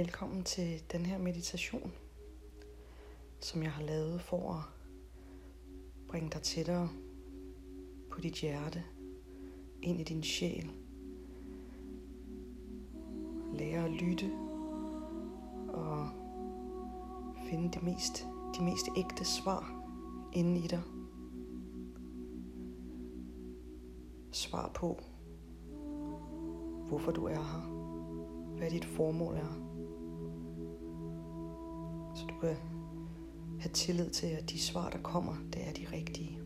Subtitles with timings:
[0.00, 1.92] Velkommen til den her meditation,
[3.40, 4.62] som jeg har lavet for at
[6.08, 6.88] bringe dig tættere
[8.10, 8.84] på dit hjerte,
[9.82, 10.70] ind i din sjæl.
[13.52, 14.30] Lære at lytte
[15.68, 16.08] og
[17.50, 18.26] finde det mest,
[18.58, 19.84] de mest ægte svar
[20.32, 20.82] inde i dig.
[24.32, 25.00] Svar på,
[26.88, 27.68] hvorfor du er her,
[28.58, 29.69] hvad dit formål er.
[32.40, 32.56] Kan
[33.60, 36.38] have tillid til, at de svar, der kommer, det er de rigtige.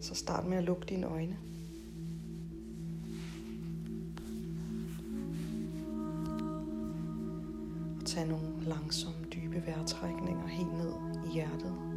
[0.00, 1.38] Så start med at lukke dine øjne.
[8.00, 10.92] Og tag nogle langsomme, dybe vejrtrækninger helt ned
[11.26, 11.91] i hjertet.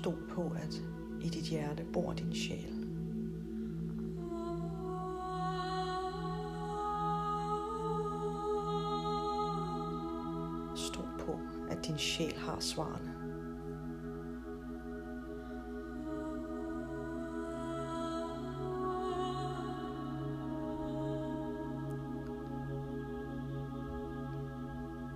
[0.00, 0.82] Stol på, at
[1.20, 2.74] i dit hjerte bor din sjæl.
[10.76, 11.38] Stol på,
[11.70, 13.14] at din sjæl har svarene.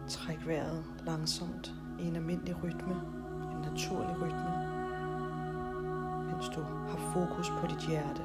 [0.09, 2.94] Træk vejret langsomt i en almindelig rytme,
[3.53, 4.44] en naturlig rytme,
[6.44, 8.22] mens du har fokus på dit hjerte.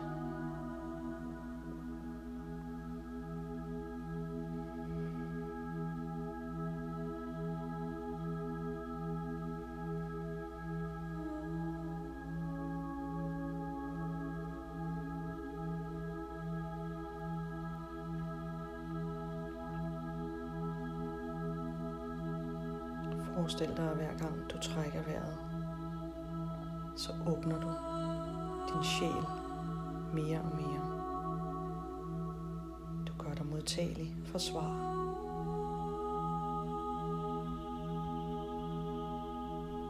[23.33, 25.37] Forestil dig, at hver gang du trækker vejret,
[26.95, 27.98] så åbner du
[28.73, 29.25] din sjæl
[30.13, 30.81] mere og mere.
[33.07, 34.89] Du gør dig modtagelig for svar.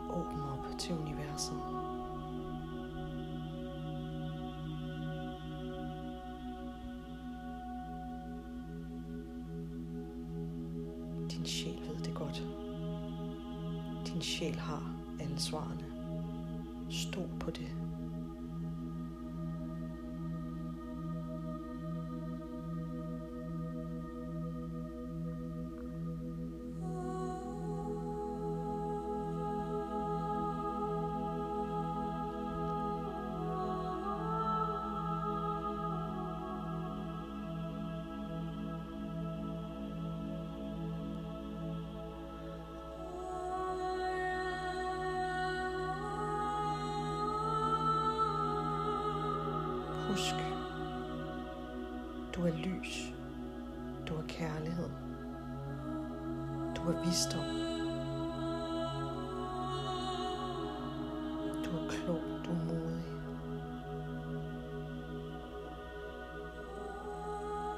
[0.10, 1.60] Åbn op til universet.
[11.32, 12.44] Din sjæl ved det godt.
[14.08, 15.86] Din sjæl har alle svarene.
[16.90, 17.68] Stol på det.
[52.80, 53.14] Lys.
[54.08, 54.90] Du er kærlighed.
[56.76, 57.46] Du er visdom.
[61.66, 62.22] Du er klog.
[62.46, 63.04] Du er modig.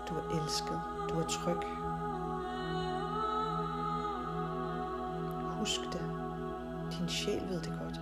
[0.09, 0.81] Du er elsket.
[1.09, 1.63] Du er tryg.
[5.59, 6.06] Husk det.
[6.91, 8.01] Din sjæl ved det godt.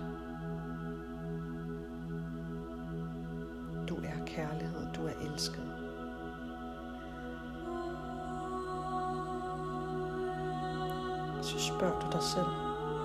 [3.88, 4.92] Du er kærlighed.
[4.94, 5.89] Du er elsket.
[11.80, 12.46] Spørger du dig selv.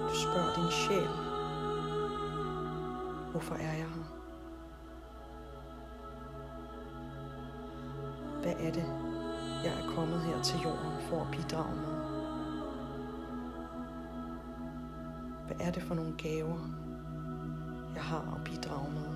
[0.10, 1.08] Du spørger din sjæl.
[3.32, 4.06] Hvorfor er jeg her?
[8.42, 8.86] Hvad er det,
[9.64, 11.96] jeg er kommet her til jorden for at bidrage med?
[15.46, 16.60] Hvad er det for nogle gaver,
[17.96, 19.10] jeg har at bidrage med?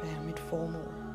[0.00, 1.05] Hvad er mit formål?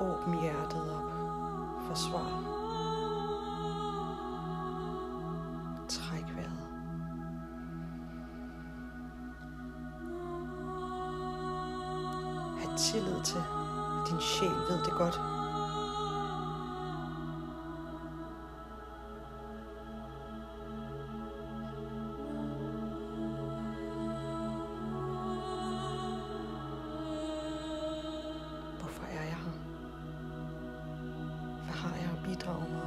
[0.00, 1.06] Åbn hjertet op.
[1.86, 2.30] for svar.
[5.88, 6.66] Træk vejret.
[12.58, 15.20] Ha' tillid til, at din sjæl ved det godt,
[32.52, 32.86] har med?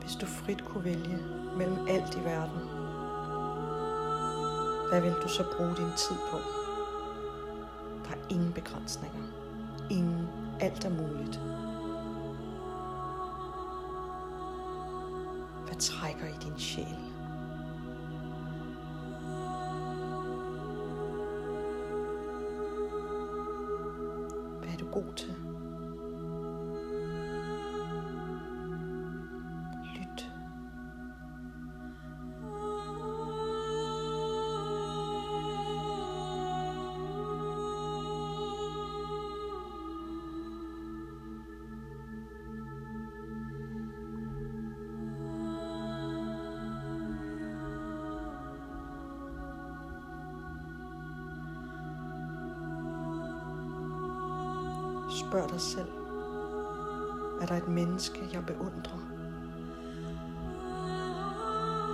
[0.00, 1.18] Hvis du frit kunne vælge
[1.56, 2.60] mellem alt i verden,
[4.88, 6.38] hvad vil du så bruge din tid på?
[8.04, 9.22] Der er ingen begrænsninger.
[9.90, 10.28] Ingen.
[10.60, 11.40] Alt er muligt.
[15.74, 16.86] Der trækker i din sjæl?
[24.60, 25.34] Hvad er du god til?
[55.34, 55.88] Spørg dig selv.
[57.40, 58.98] Er der et menneske, jeg beundrer?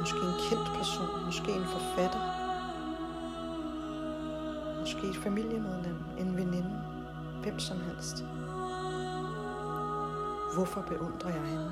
[0.01, 2.21] Måske en kendt person, måske en forfatter,
[4.81, 6.83] måske et familiemedlem, en veninde,
[7.43, 8.25] hvem som helst.
[10.55, 11.71] Hvorfor beundrer jeg hende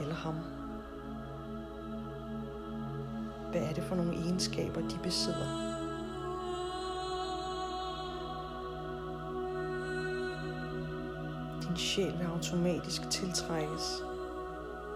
[0.00, 0.34] eller ham?
[3.50, 5.65] Hvad er det for nogle egenskaber, de besidder?
[11.76, 14.02] Din sjæl vil automatisk tiltrækkes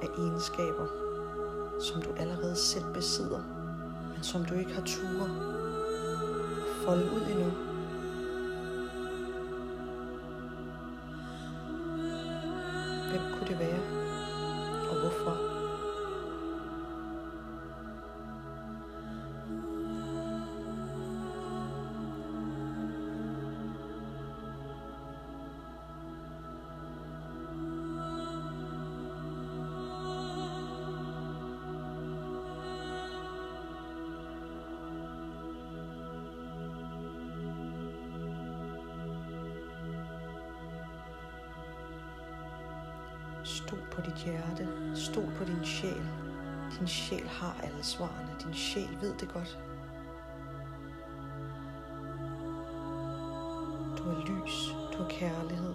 [0.02, 0.86] af egenskaber,
[1.80, 3.40] som du allerede selv besidder,
[4.12, 5.28] men som du ikke har ture
[6.84, 7.50] folde ud endnu.
[13.10, 13.80] Hvem kunne det være,
[14.90, 15.59] og hvorfor?
[43.66, 44.68] Stol på dit hjerte.
[44.94, 46.02] Stol på din sjæl.
[46.78, 48.36] Din sjæl har alle svarene.
[48.44, 49.58] Din sjæl ved det godt.
[53.98, 54.74] Du er lys.
[54.92, 55.74] Du er kærlighed.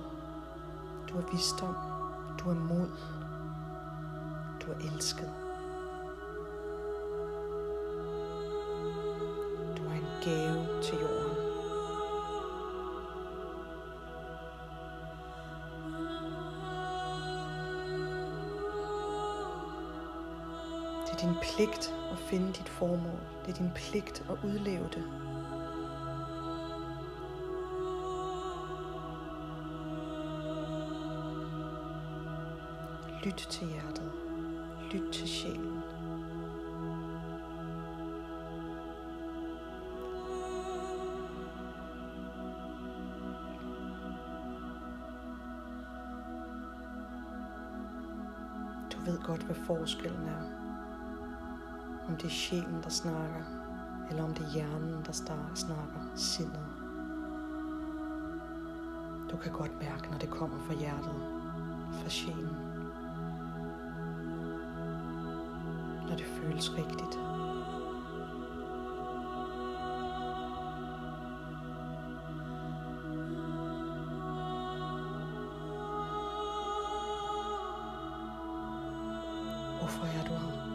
[1.09, 1.75] Du er visdom.
[2.39, 2.89] Du er mod.
[4.61, 5.31] Du er elsket.
[9.77, 11.24] Du er en gave til jorden.
[21.25, 23.19] Din pligt at finde dit formål.
[23.45, 25.03] Det er din pligt at udleve det.
[33.23, 34.11] Lyt til hjertet.
[34.91, 35.81] Lyt til sjælen.
[48.91, 50.64] Du ved godt, hvad forskellen er.
[52.07, 53.43] Om det er sjælen, der snakker,
[54.09, 55.11] eller om det er hjernen, der
[55.55, 56.65] snakker, sindet.
[59.31, 61.15] Du kan godt mærke, når det kommer fra hjertet,
[62.01, 62.57] fra sjælen.
[66.09, 67.19] Når det føles rigtigt.
[79.79, 80.74] Hvorfor er du her?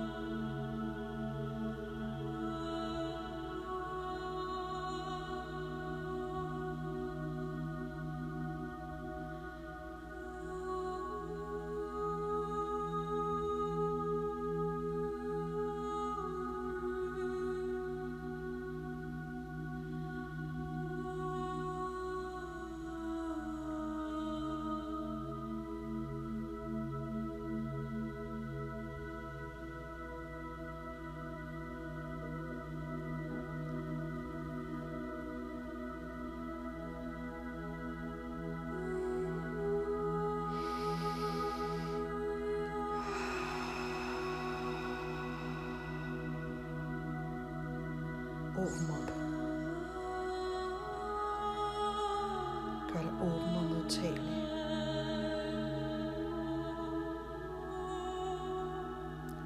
[53.91, 54.21] Åben og.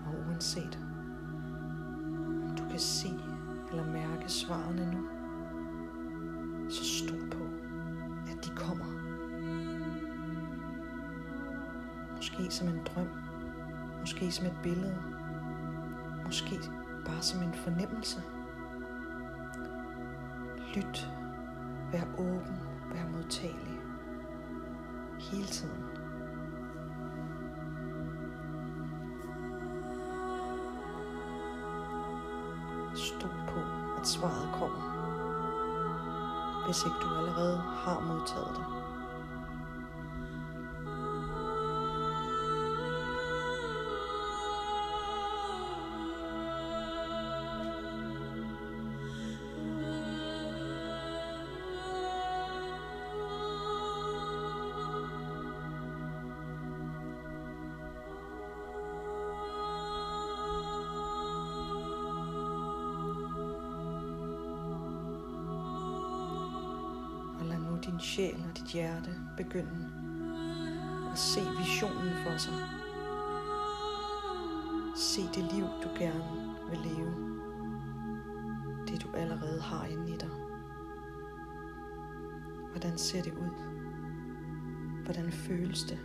[0.07, 0.79] Og uanset
[2.49, 3.09] om du kan se
[3.71, 5.09] eller mærke svarene nu,
[6.71, 7.45] så stol på,
[8.27, 8.85] at de kommer.
[12.17, 13.09] Måske som en drøm,
[14.01, 15.03] måske som et billede,
[16.27, 16.61] måske
[17.07, 18.23] bare som en fornemmelse.
[20.75, 21.11] Lyt,
[21.93, 22.59] vær åben,
[22.93, 23.74] vær modtagelig.
[25.31, 25.85] Hele tiden.
[32.95, 33.61] Stol på,
[34.01, 34.85] at svaret kommer,
[36.67, 38.84] hvis ikke du allerede har modtaget det.
[68.15, 69.91] Sjæl og dit hjerte begynde
[71.13, 72.55] at se visionen for sig.
[74.97, 77.15] Se det liv, du gerne vil leve.
[78.89, 80.31] Det du allerede har inde i dig.
[82.71, 83.55] Hvordan ser det ud?
[85.05, 85.99] Hvordan føles det?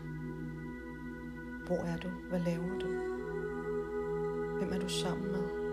[1.65, 2.09] Hvor er du?
[2.29, 2.87] Hvad laver du?
[4.57, 5.68] Hvem er du sammen med?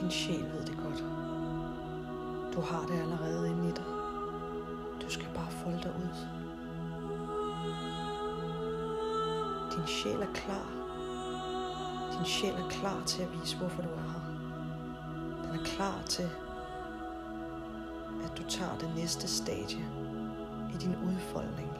[0.00, 1.04] Din sjæl ved det godt.
[2.54, 3.84] Du har det allerede inde i dig.
[5.02, 6.16] Du skal bare folde dig ud.
[9.76, 10.66] Din sjæl er klar.
[12.12, 14.20] Din sjæl er klar til at vise, hvorfor du er her.
[15.42, 16.30] Den er klar til,
[18.24, 19.86] at du tager det næste stadie
[20.74, 21.70] i din udfoldning.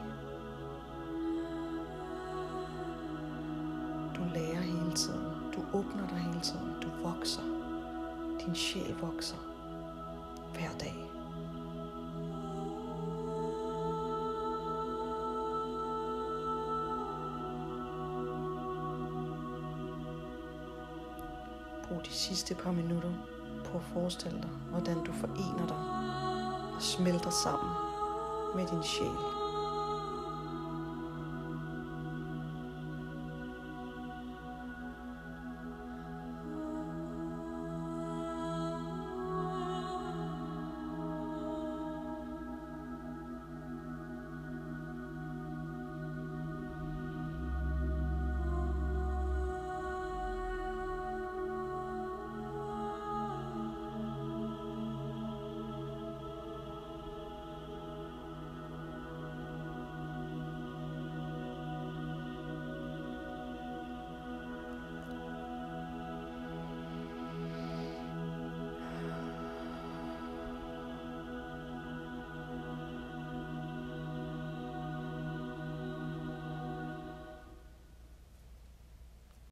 [4.15, 5.25] Du lærer hele tiden.
[5.55, 6.75] Du åbner dig hele tiden.
[6.81, 7.60] Du vokser.
[8.45, 9.37] Din sjæl vokser
[10.53, 10.95] hver dag.
[21.87, 23.11] Brug de sidste par minutter
[23.65, 25.77] på at forestille dig, hvordan du forener dig
[26.75, 27.71] og smelter sammen
[28.55, 29.40] med din sjæl.